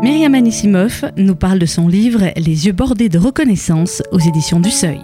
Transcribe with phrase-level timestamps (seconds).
[0.00, 4.70] Myriam Anisimov nous parle de son livre Les yeux bordés de reconnaissance aux éditions du
[4.70, 5.00] Seuil.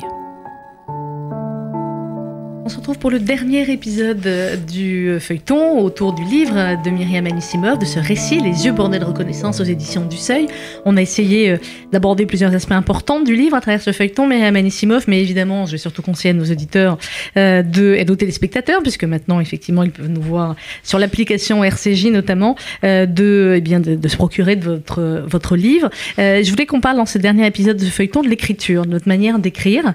[3.04, 4.26] Pour le dernier épisode
[4.66, 9.04] du feuilleton autour du livre de Myriam Anissimov, de ce récit, Les yeux bordés de
[9.04, 10.46] reconnaissance aux éditions du Seuil.
[10.86, 11.58] On a essayé euh,
[11.92, 15.72] d'aborder plusieurs aspects importants du livre à travers ce feuilleton, Myriam Anissimov, mais évidemment, je
[15.72, 16.96] vais surtout conseiller à nos auditeurs
[17.36, 22.06] euh, de, et nos téléspectateurs, puisque maintenant, effectivement, ils peuvent nous voir sur l'application RCJ
[22.06, 25.90] notamment, euh, de, eh bien, de, se procurer de votre, votre livre.
[26.16, 29.38] je voulais qu'on parle dans ce dernier épisode de feuilleton de l'écriture, de notre manière
[29.38, 29.92] d'écrire,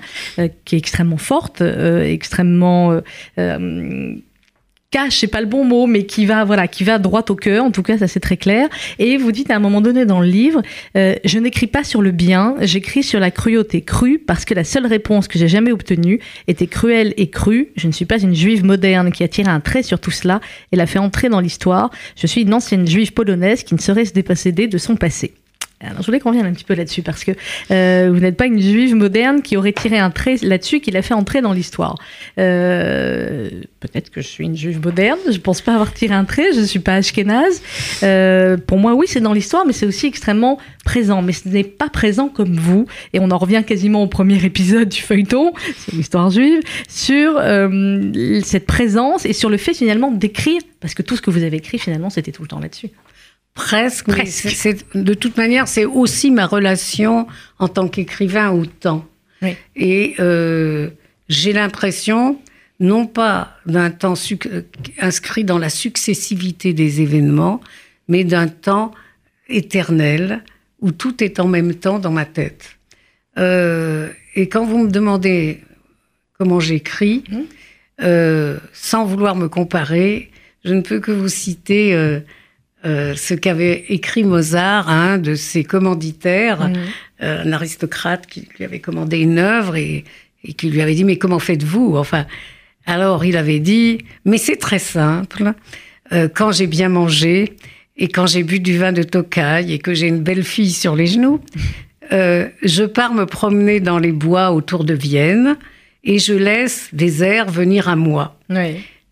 [0.63, 2.98] qui est extrêmement forte, extrêmement euh, euh,
[4.91, 7.63] cache, c'est pas le bon mot, mais qui va, voilà, qui va droit au cœur.
[7.63, 8.67] En tout cas, ça c'est très clair.
[8.97, 10.61] Et vous dites à un moment donné dans le livre,
[10.95, 14.63] euh, je n'écris pas sur le bien, j'écris sur la cruauté crue parce que la
[14.63, 17.71] seule réponse que j'ai jamais obtenue était cruelle et crue.
[17.75, 20.41] Je ne suis pas une juive moderne qui a tiré un trait sur tout cela
[20.71, 21.91] et l'a fait entrer dans l'histoire.
[22.15, 25.33] Je suis une ancienne juive polonaise qui ne saurait se déposséder de son passé.
[25.81, 27.31] Alors, je voulais qu'on vienne un petit peu là-dessus parce que
[27.71, 31.01] euh, vous n'êtes pas une juive moderne qui aurait tiré un trait là-dessus qui l'a
[31.01, 31.95] fait entrer dans l'histoire.
[32.37, 33.49] Euh,
[33.79, 36.59] peut-être que je suis une juive moderne, je pense pas avoir tiré un trait, je
[36.59, 37.61] ne suis pas ashkénaze.
[38.03, 41.21] Euh, pour moi, oui, c'est dans l'histoire, mais c'est aussi extrêmement présent.
[41.21, 42.85] Mais ce n'est pas présent comme vous.
[43.13, 48.41] Et on en revient quasiment au premier épisode du feuilleton, c'est l'histoire juive, sur euh,
[48.43, 51.55] cette présence et sur le fait finalement d'écrire, parce que tout ce que vous avez
[51.55, 52.89] écrit finalement, c'était tout le temps là-dessus.
[53.59, 54.09] Presque,
[54.95, 57.27] de toute manière, c'est aussi ma relation
[57.59, 59.05] en tant qu'écrivain au temps.
[59.75, 60.89] Et euh,
[61.27, 62.39] j'ai l'impression,
[62.79, 64.13] non pas d'un temps
[64.99, 67.59] inscrit dans la successivité des événements,
[68.07, 68.93] mais d'un temps
[69.49, 70.41] éternel
[70.79, 72.77] où tout est en même temps dans ma tête.
[73.37, 75.59] Euh, et quand vous me demandez
[76.37, 77.37] comment j'écris, mmh.
[78.03, 80.31] euh, sans vouloir me comparer,
[80.63, 81.93] je ne peux que vous citer
[82.85, 86.73] euh, ce qu'avait écrit Mozart, un de ses commanditaires, mmh.
[87.23, 90.05] euh, un aristocrate qui lui avait commandé une œuvre et,
[90.57, 91.97] qui lui avait dit mais comment faites-vous?
[91.97, 92.25] Enfin,
[92.85, 95.53] alors il avait dit mais c'est très simple.
[96.13, 97.57] Euh, quand j'ai bien mangé
[97.97, 100.95] et quand j'ai bu du vin de Tokai et que j'ai une belle fille sur
[100.95, 101.41] les genoux,
[102.11, 105.57] je pars me promener dans les bois autour de Vienne
[106.03, 108.39] et je laisse des airs venir à moi.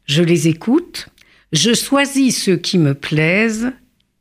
[0.06, 1.10] Je les écoute
[1.54, 3.72] je choisis ceux qui me plaisent,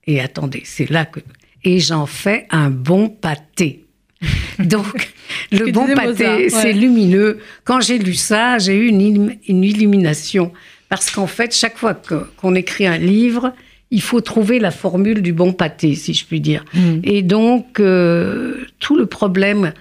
[0.07, 1.21] et attendez, c'est là que...
[1.65, 3.85] Et j'en fais un bon pâté.
[4.59, 5.13] Donc,
[5.51, 7.39] le bon pâté, c'est lumineux.
[7.65, 10.53] Quand j'ai lu ça, j'ai eu une, illumination.
[10.89, 12.01] Parce qu'en fait, chaque fois
[12.37, 13.53] qu'on écrit un livre,
[13.91, 16.65] il faut trouver la formule du bon pâté, si je puis dire.
[16.75, 17.01] Mm.
[17.03, 19.73] Et donc, euh, tout le problème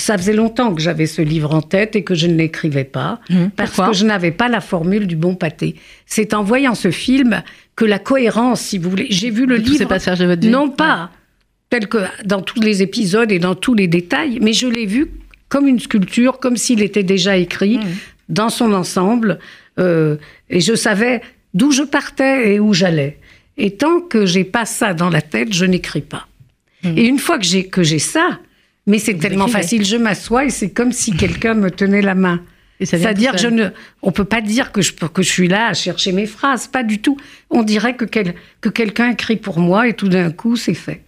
[0.00, 3.20] ça faisait longtemps que j'avais ce livre en tête et que je ne l'écrivais pas,
[3.28, 3.46] mmh.
[3.56, 5.76] parce que je n'avais pas la formule du bon pâté.
[6.06, 7.42] C'est en voyant ce film
[7.76, 11.10] que la cohérence, si vous voulez, j'ai vu le livre, de votre non pas
[11.70, 15.12] tel que dans tous les épisodes et dans tous les détails, mais je l'ai vu
[15.48, 17.84] comme une sculpture, comme s'il était déjà écrit mmh.
[18.28, 19.38] dans son ensemble,
[19.78, 20.16] euh,
[20.48, 21.22] et je savais
[21.54, 23.18] d'où je partais et où j'allais.
[23.56, 26.26] Et tant que j'ai pas ça dans la tête, je n'écris pas.
[26.82, 26.98] Mmh.
[26.98, 28.38] Et une fois que j'ai que j'ai ça,
[28.90, 32.40] mais c'est tellement facile, je m'assois et c'est comme si quelqu'un me tenait la main.
[32.82, 33.68] C'est-à-dire je ne,
[34.02, 36.82] on peut pas dire que je, que je suis là à chercher mes phrases, pas
[36.82, 37.16] du tout.
[37.50, 41.02] On dirait que, que quelqu'un écrit pour moi et tout d'un coup c'est fait.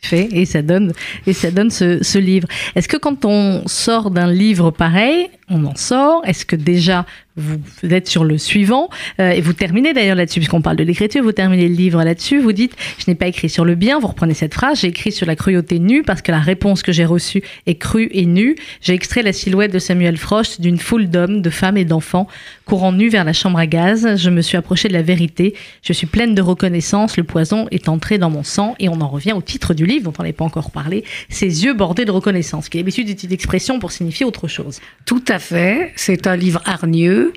[0.00, 0.92] Fait et ça donne
[1.26, 2.46] et ça donne ce, ce livre.
[2.76, 7.58] Est-ce que quand on sort d'un livre pareil, on en sort Est-ce que déjà vous
[7.94, 8.88] êtes sur le suivant
[9.20, 12.40] euh, et vous terminez d'ailleurs là-dessus puisqu'on parle de l'écriture, vous terminez le livre là-dessus,
[12.40, 15.12] vous dites je n'ai pas écrit sur le bien, vous reprenez cette phrase, j'ai écrit
[15.12, 18.56] sur la cruauté nue parce que la réponse que j'ai reçue est crue et nue.
[18.80, 22.26] J'ai extrait la silhouette de Samuel Frost d'une foule d'hommes, de femmes et d'enfants
[22.68, 24.16] courant nus vers la chambre à gaz.
[24.16, 25.54] Je me suis approchée de la vérité.
[25.82, 27.16] Je suis pleine de reconnaissance.
[27.16, 30.04] Le poison est entré dans mon sang et on en revient au titre du livre
[30.04, 31.02] dont on n'est pas encore parlé.
[31.30, 34.80] Ses yeux bordés de reconnaissance, qui est l'habitude d'utiliser l'expression pour signifier autre chose.
[35.06, 35.92] Tout à fait.
[35.96, 37.32] C'est un livre hargneux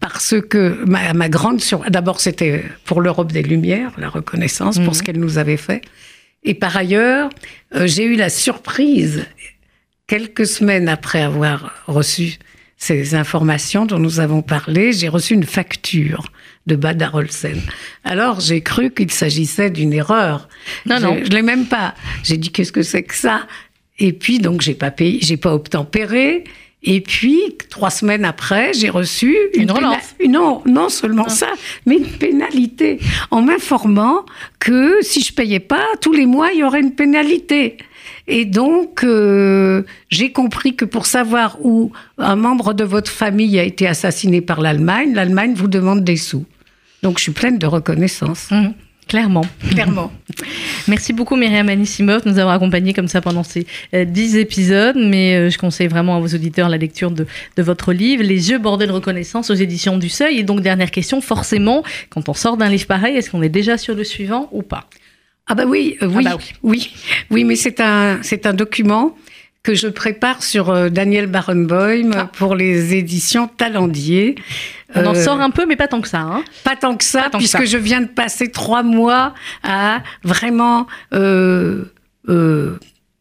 [0.00, 5.00] parce que ma, grande sur d'abord c'était pour l'Europe des Lumières, la reconnaissance pour ce
[5.00, 5.06] mhm.
[5.06, 5.82] qu'elle nous avait fait.
[6.42, 7.28] Et par ailleurs,
[7.74, 9.26] euh, j'ai eu la surprise
[10.06, 12.38] quelques semaines après avoir reçu
[12.78, 16.24] ces informations dont nous avons parlé, j'ai reçu une facture
[16.66, 17.60] de Bad Olsen.
[18.04, 20.48] Alors j'ai cru qu'il s'agissait d'une erreur.
[20.86, 21.94] Non, non, je l'ai même pas.
[22.24, 23.46] J'ai dit qu'est-ce que c'est que ça?
[23.98, 26.44] Et puis donc j'ai pas payé, j'ai pas obtempéré.
[26.82, 27.38] Et puis,
[27.68, 30.14] trois semaines après, j'ai reçu une, relance.
[30.26, 31.30] Non, non seulement ah.
[31.30, 31.48] ça,
[31.84, 32.98] mais une pénalité
[33.30, 34.24] en m'informant
[34.58, 37.76] que si je payais pas, tous les mois, il y aurait une pénalité.
[38.26, 43.64] Et donc, euh, j'ai compris que pour savoir où un membre de votre famille a
[43.64, 46.46] été assassiné par l'Allemagne, l'Allemagne vous demande des sous.
[47.02, 48.50] Donc, je suis pleine de reconnaissance.
[48.50, 48.68] Mmh.
[49.06, 49.44] Clairement.
[49.70, 50.12] Clairement.
[50.88, 54.96] Merci beaucoup Myriam Anissimov de nous avoir accompagnés comme ça pendant ces euh, dix épisodes,
[54.96, 57.26] mais euh, je conseille vraiment à vos auditeurs la lecture de,
[57.58, 60.38] votre livre, Les yeux bordés de reconnaissance aux éditions du Seuil.
[60.38, 63.78] Et donc, dernière question, forcément, quand on sort d'un livre pareil, est-ce qu'on est déjà
[63.78, 64.86] sur le suivant ou pas?
[65.46, 66.92] Ah bah oui, euh, oui, ah bah oui,
[67.30, 69.16] oui, mais c'est un, c'est un document
[69.62, 72.30] que je prépare sur euh, Daniel Barenboim ah.
[72.32, 74.36] pour les éditions Talendier.
[74.94, 76.20] On en euh, sort un peu, mais pas tant que ça.
[76.20, 76.42] Hein.
[76.64, 81.84] Pas tant que ça, puisque je viens de passer trois mois à vraiment euh,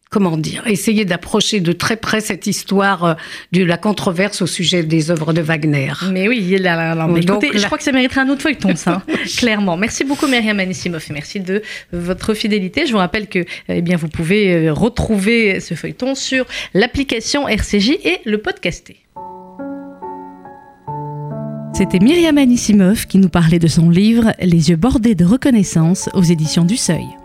[0.09, 3.13] comment dire, essayer d'approcher de très près cette histoire euh,
[3.51, 5.93] de la controverse au sujet des œuvres de Wagner.
[6.11, 9.13] Mais oui, là, là, écoutez, je crois que ça mériterait un autre feuilleton, ça, hein,
[9.37, 9.77] clairement.
[9.77, 11.61] Merci beaucoup, Myriam Anissimov, et merci de
[11.93, 12.87] votre fidélité.
[12.87, 17.91] Je vous rappelle que eh bien, vous pouvez euh, retrouver ce feuilleton sur l'application RCJ
[18.03, 18.97] et le podcaster.
[21.75, 26.23] C'était Myriam Anissimov qui nous parlait de son livre Les yeux bordés de reconnaissance aux
[26.23, 27.18] éditions du Seuil.